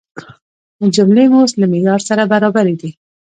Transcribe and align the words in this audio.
جملې 0.95 1.25
مې 1.31 1.37
اوس 1.41 1.51
له 1.57 1.65
معیار 1.71 2.01
سره 2.09 2.23
برابرې 2.31 2.75
دي. 2.81 2.89